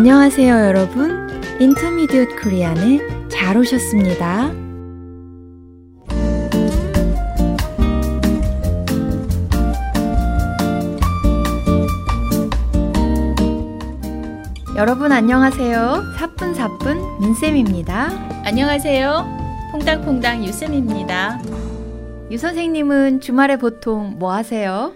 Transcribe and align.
안녕하세요, 0.00 0.54
여러분. 0.64 1.28
인터미디엇 1.60 2.42
코리안에 2.42 3.28
잘 3.28 3.58
오셨습니다. 3.58 4.50
여러분 14.74 15.12
안녕하세요. 15.12 16.14
사뿐사뿐 16.18 17.20
민쌤입니다. 17.20 18.08
안녕하세요. 18.46 19.68
퐁당퐁당 19.72 20.46
유쌤입니다. 20.46 21.42
유 22.30 22.38
선생님은 22.38 23.20
주말에 23.20 23.58
보통 23.58 24.18
뭐 24.18 24.32
하세요? 24.32 24.94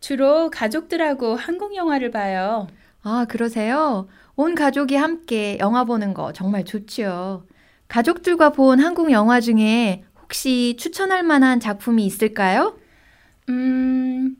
주로 0.00 0.50
가족들하고 0.50 1.36
한국 1.36 1.74
영화를 1.74 2.10
봐요. 2.10 2.66
아, 3.02 3.24
그러세요? 3.28 4.08
온 4.42 4.56
가족이 4.56 4.96
함께 4.96 5.56
영화 5.60 5.84
보는 5.84 6.14
거 6.14 6.32
정말 6.32 6.64
좋지요. 6.64 7.46
가족들과 7.86 8.50
본 8.50 8.80
한국 8.80 9.12
영화 9.12 9.40
중에 9.40 10.02
혹시 10.20 10.76
추천할 10.80 11.22
만한 11.22 11.60
작품이 11.60 12.04
있을까요? 12.04 12.76
음, 13.48 14.36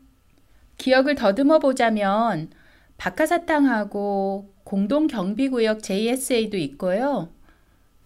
기억을 0.76 1.14
더듬어 1.14 1.60
보자면 1.60 2.50
박하사탕하고 2.96 4.50
공동경비구역 4.64 5.84
JSA도 5.84 6.56
있고요. 6.56 7.28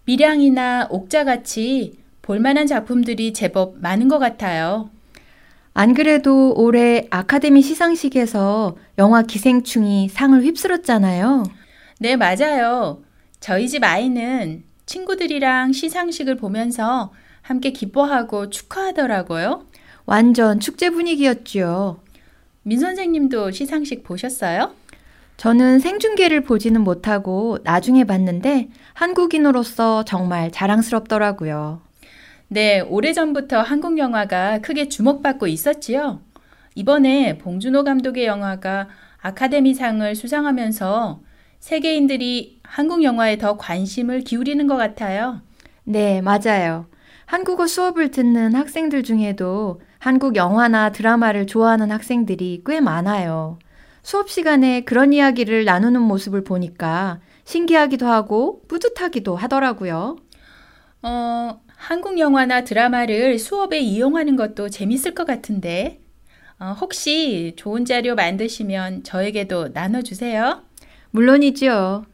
밀양이나 0.04 0.88
옥자같이 0.90 1.98
볼만한 2.20 2.66
작품들이 2.66 3.32
제법 3.32 3.78
많은 3.80 4.08
것 4.08 4.18
같아요. 4.18 4.90
안 5.72 5.94
그래도 5.94 6.52
올해 6.54 7.06
아카데미 7.08 7.62
시상식에서 7.62 8.76
영화 8.98 9.22
기생충이 9.22 10.10
상을 10.10 10.38
휩쓸었잖아요. 10.42 11.44
네, 11.98 12.16
맞아요. 12.16 13.02
저희 13.40 13.68
집 13.68 13.82
아이는 13.82 14.64
친구들이랑 14.84 15.72
시상식을 15.72 16.36
보면서 16.36 17.12
함께 17.40 17.70
기뻐하고 17.70 18.50
축하하더라고요. 18.50 19.66
완전 20.04 20.60
축제 20.60 20.90
분위기였지요. 20.90 22.00
민 22.62 22.80
선생님도 22.80 23.50
시상식 23.50 24.04
보셨어요? 24.04 24.72
저는 25.36 25.78
생중계를 25.78 26.42
보지는 26.42 26.82
못하고 26.82 27.58
나중에 27.62 28.04
봤는데 28.04 28.68
한국인으로서 28.94 30.04
정말 30.04 30.50
자랑스럽더라고요. 30.50 31.80
네, 32.48 32.80
오래전부터 32.80 33.60
한국 33.62 33.98
영화가 33.98 34.60
크게 34.60 34.88
주목받고 34.88 35.46
있었지요. 35.46 36.20
이번에 36.74 37.38
봉준호 37.38 37.84
감독의 37.84 38.26
영화가 38.26 38.88
아카데미상을 39.20 40.14
수상하면서 40.14 41.20
세계인들이 41.66 42.60
한국 42.62 43.02
영화에 43.02 43.38
더 43.38 43.56
관심을 43.56 44.20
기울이는 44.20 44.68
것 44.68 44.76
같아요. 44.76 45.40
네, 45.82 46.20
맞아요. 46.20 46.86
한국어 47.24 47.66
수업을 47.66 48.12
듣는 48.12 48.54
학생들 48.54 49.02
중에도 49.02 49.80
한국 49.98 50.36
영화나 50.36 50.92
드라마를 50.92 51.48
좋아하는 51.48 51.90
학생들이 51.90 52.62
꽤 52.64 52.80
많아요. 52.80 53.58
수업 54.04 54.30
시간에 54.30 54.82
그런 54.82 55.12
이야기를 55.12 55.64
나누는 55.64 56.02
모습을 56.02 56.44
보니까 56.44 57.18
신기하기도 57.44 58.06
하고 58.06 58.62
뿌듯하기도 58.68 59.34
하더라고요. 59.34 60.18
어, 61.02 61.60
한국 61.66 62.20
영화나 62.20 62.62
드라마를 62.62 63.40
수업에 63.40 63.80
이용하는 63.80 64.36
것도 64.36 64.68
재밌을 64.68 65.14
것 65.14 65.26
같은데, 65.26 65.98
어, 66.60 66.76
혹시 66.80 67.54
좋은 67.56 67.84
자료 67.84 68.14
만드시면 68.14 69.02
저에게도 69.02 69.70
나눠주세요. 69.74 70.65
물론이지요. 71.16 72.04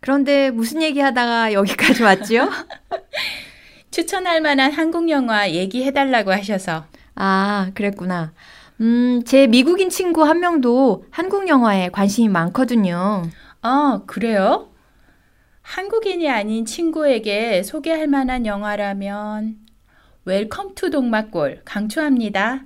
그런데 0.00 0.50
무슨 0.50 0.82
얘기 0.82 1.00
하다가 1.00 1.52
여기까지 1.52 2.02
왔지요? 2.02 2.48
추천할 3.90 4.40
만한 4.40 4.72
한국 4.72 5.08
영화 5.10 5.50
얘기해달라고 5.50 6.32
하셔서. 6.32 6.86
아, 7.14 7.70
그랬구나. 7.74 8.32
음, 8.80 9.22
제 9.24 9.46
미국인 9.46 9.90
친구 9.90 10.24
한 10.24 10.40
명도 10.40 11.04
한국 11.10 11.48
영화에 11.48 11.90
관심이 11.90 12.28
많거든요. 12.28 13.24
아, 13.62 14.00
그래요? 14.06 14.68
한국인이 15.62 16.28
아닌 16.30 16.64
친구에게 16.64 17.62
소개할 17.62 18.06
만한 18.06 18.46
영화라면 18.46 19.56
웰컴 20.24 20.74
투 20.74 20.90
동막골 20.90 21.62
강추합니다. 21.64 22.64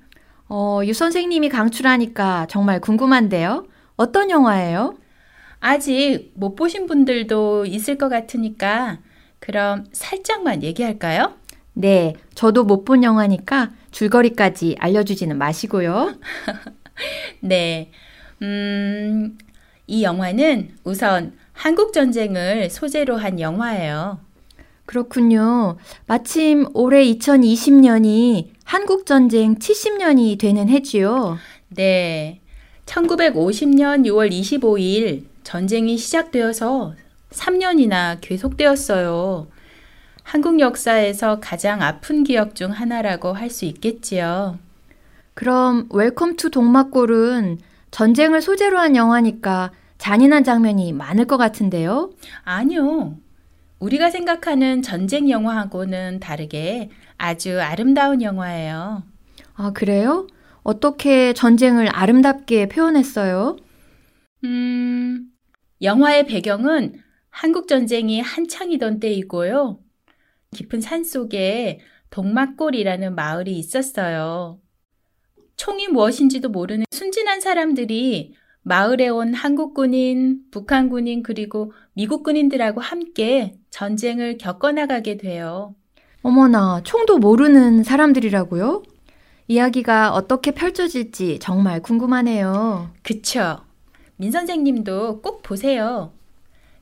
어, 0.48 0.80
유 0.84 0.92
선생님이 0.92 1.48
강추라니까 1.48 2.46
정말 2.48 2.80
궁금한데요. 2.80 3.66
어떤 3.96 4.30
영화예요? 4.30 4.94
아직 5.60 6.32
못 6.34 6.54
보신 6.56 6.86
분들도 6.86 7.66
있을 7.66 7.98
것 7.98 8.08
같으니까 8.08 8.98
그럼 9.38 9.86
살짝만 9.92 10.62
얘기할까요? 10.62 11.34
네, 11.74 12.14
저도 12.34 12.64
못 12.64 12.84
본 12.84 13.02
영화니까 13.04 13.70
줄거리까지 13.90 14.76
알려주지는 14.78 15.38
마시고요. 15.38 16.14
네, 17.40 17.90
음, 18.42 19.38
이 19.86 20.02
영화는 20.02 20.76
우선 20.84 21.32
한국 21.52 21.92
전쟁을 21.92 22.70
소재로 22.70 23.16
한 23.16 23.40
영화예요. 23.40 24.20
그렇군요. 24.86 25.76
마침 26.06 26.66
올해 26.74 27.04
2020년이 27.04 28.48
한국 28.64 29.06
전쟁 29.06 29.56
70년이 29.56 30.38
되는 30.38 30.68
해지요. 30.68 31.38
네. 31.68 32.40
1950년 32.86 34.04
6월 34.06 34.30
25일 34.32 35.26
전쟁이 35.54 35.96
시작되어서 35.96 36.94
3년이나 37.30 38.18
계속되었어요. 38.20 39.48
한국 40.22 40.60
역사에서 40.60 41.40
가장 41.40 41.82
아픈 41.82 42.22
기억 42.22 42.54
중 42.54 42.70
하나라고 42.70 43.32
할 43.32 43.50
수 43.50 43.64
있겠지요. 43.64 44.60
그럼 45.34 45.88
웰컴 45.90 46.36
투 46.36 46.50
동막골은 46.50 47.58
전쟁을 47.90 48.42
소재로 48.42 48.78
한 48.78 48.94
영화니까 48.94 49.72
잔인한 49.98 50.44
장면이 50.44 50.92
많을 50.92 51.24
것 51.24 51.36
같은데요? 51.36 52.12
아니요. 52.44 53.16
우리가 53.80 54.10
생각하는 54.10 54.82
전쟁 54.82 55.28
영화하고는 55.28 56.20
다르게 56.20 56.90
아주 57.18 57.60
아름다운 57.60 58.22
영화예요. 58.22 59.02
아, 59.54 59.70
그래요? 59.72 60.28
어떻게 60.62 61.32
전쟁을 61.32 61.88
아름답게 61.92 62.68
표현했어요? 62.68 63.56
음, 64.44 65.29
영화의 65.82 66.26
배경은 66.26 67.00
한국 67.30 67.68
전쟁이 67.68 68.20
한창이던 68.20 69.00
때이고요. 69.00 69.78
깊은 70.52 70.80
산 70.80 71.04
속에 71.04 71.80
동막골이라는 72.10 73.14
마을이 73.14 73.58
있었어요. 73.58 74.60
총이 75.56 75.88
무엇인지도 75.88 76.48
모르는 76.48 76.86
순진한 76.90 77.40
사람들이 77.40 78.34
마을에 78.62 79.08
온 79.08 79.32
한국 79.32 79.74
군인, 79.74 80.40
북한 80.50 80.88
군인, 80.90 81.22
그리고 81.22 81.72
미국 81.94 82.22
군인들하고 82.24 82.80
함께 82.80 83.54
전쟁을 83.70 84.38
겪어나가게 84.38 85.16
돼요. 85.16 85.74
어머나, 86.22 86.82
총도 86.84 87.18
모르는 87.18 87.84
사람들이라고요? 87.84 88.82
이야기가 89.48 90.12
어떻게 90.12 90.50
펼쳐질지 90.50 91.38
정말 91.40 91.80
궁금하네요. 91.80 92.90
그쵸. 93.02 93.60
민 94.20 94.30
선생님도 94.32 95.22
꼭 95.22 95.42
보세요. 95.42 96.12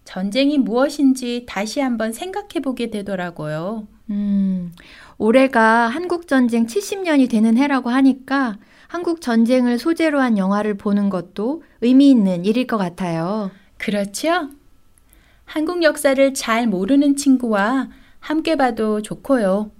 전쟁이 0.04 0.58
무엇인지 0.58 1.44
다시 1.46 1.78
한번 1.78 2.12
생각해 2.12 2.58
보게 2.64 2.90
되더라고요. 2.90 3.86
음, 4.10 4.72
올해가 5.18 5.86
한국전쟁 5.86 6.66
70년이 6.66 7.30
되는 7.30 7.56
해라고 7.56 7.90
하니까 7.90 8.58
한국 8.88 9.20
전쟁을 9.20 9.78
소재로 9.78 10.20
한 10.20 10.36
영화를 10.36 10.74
보는 10.74 11.10
것도 11.10 11.62
의미 11.80 12.10
있는 12.10 12.44
일일 12.44 12.66
것 12.66 12.76
같아요. 12.76 13.52
그렇죠? 13.76 14.48
한국 15.44 15.84
역사를 15.84 16.34
잘 16.34 16.66
모르는 16.66 17.14
친구와 17.14 17.88
함께 18.18 18.56
봐도 18.56 19.00
좋고요. 19.00 19.70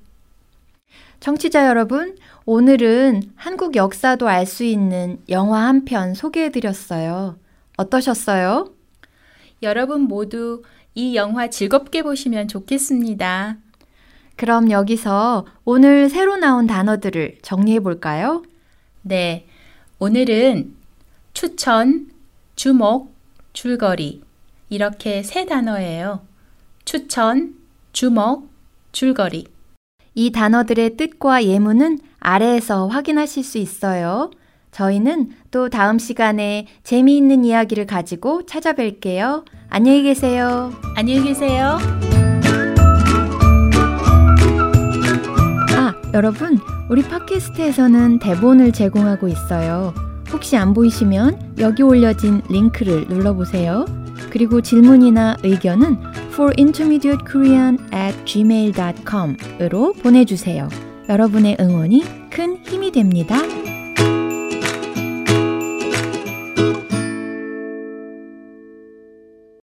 청취자 1.19 1.67
여러분, 1.67 2.15
오늘은 2.47 3.32
한국 3.35 3.75
역사도 3.75 4.29
알 4.29 4.47
수 4.47 4.62
있는 4.62 5.19
영화 5.29 5.67
한 5.67 5.85
편 5.85 6.15
소개해 6.15 6.53
드렸어요. 6.53 7.37
어떠셨어요? 7.79 8.73
여러분 9.63 10.03
모두 10.03 10.63
이 10.95 11.15
영화 11.17 11.49
즐겁게 11.49 12.03
보시면 12.03 12.49
좋겠습니다. 12.49 13.57
그럼 14.37 14.71
여기서 14.71 15.47
오늘 15.65 16.09
새로 16.09 16.37
나온 16.37 16.67
단어들을 16.67 17.39
정리해 17.43 17.81
볼까요? 17.81 18.43
네. 19.03 19.47
오늘은 19.99 20.75
추천, 21.33 22.11
주목, 22.57 23.15
줄거리. 23.53 24.23
이렇게 24.71 25.23
세 25.23 25.47
단어예요. 25.47 26.27
추천, 26.85 27.55
주목, 27.93 28.49
줄거리. 28.93 29.47
이 30.15 30.31
단어들의 30.33 30.97
뜻과 30.97 31.45
예문은 31.45 32.01
아래에서 32.19 32.89
확인하실 32.89 33.45
수 33.45 33.59
있어요. 33.59 34.31
저희는 34.79 35.31
또 35.51 35.69
다음 35.69 35.99
시간에 35.99 36.69
재미있는 36.85 37.45
이야기를 37.45 37.87
가지고 37.87 38.43
찾아뵐게요. 38.47 39.45
안녕히 39.69 40.05
계세요. 40.05 40.73
안녕히 40.95 41.25
계세요. 41.25 41.79
아, 45.77 45.95
여러분, 46.15 46.61
우리 46.89 47.03
팟캐스트에서는 47.03 48.21
대본을 48.21 48.71
제공하고 48.71 49.27
있어요. 49.27 49.93
혹시 50.31 50.57
안 50.57 50.75
보이시면 50.75 51.57
여기 51.59 51.83
올려진 51.83 52.41
링크를 52.49 53.09
눌러보세요. 53.09 53.85
그리고 54.31 54.61
질문이나 54.61 55.39
의견은 55.43 55.97
for 56.29 56.53
intermediate 56.57 57.25
korean 57.29 57.79
at 57.93 58.17
gmail.com으로 58.25 59.95
보내주세요. 59.95 60.69
여러분의 61.09 61.57
응원이 61.59 62.31
큰 62.31 62.59
힘이 62.65 62.93
됩니다. 62.93 63.39